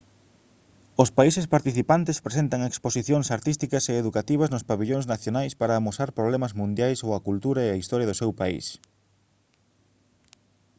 os 1.03 1.09
países 1.17 1.45
participantes 1.55 2.21
presentan 2.25 2.61
exposicións 2.71 3.27
artísticas 3.37 3.83
e 3.91 3.93
educativas 4.03 4.51
nos 4.53 4.67
pavillóns 4.69 5.09
nacionais 5.13 5.53
para 5.59 5.73
amosar 5.79 6.09
problemas 6.19 6.55
mundiais 6.61 6.99
ou 7.05 7.11
a 7.13 7.23
cultura 7.27 7.61
e 7.63 7.79
historia 7.83 8.09
do 8.09 8.19
seu 8.21 8.31
país 8.41 8.65